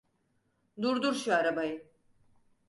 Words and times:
Durdur 0.81 1.13
şu 1.13 1.33
arabayı! 1.35 1.91